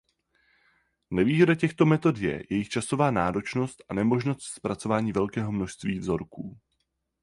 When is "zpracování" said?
4.43-5.11